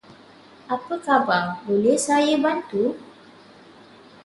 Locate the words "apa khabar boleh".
0.75-1.93